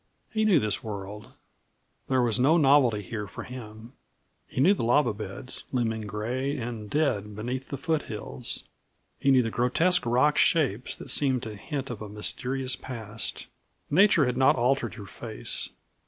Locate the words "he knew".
0.33-0.59, 4.47-4.73, 9.19-9.43